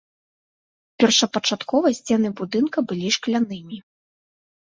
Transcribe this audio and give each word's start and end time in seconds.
Першапачаткова 1.03 1.87
сцены 1.99 2.29
будынка 2.39 2.77
былі 2.93 3.07
шклянымі. 3.17 3.77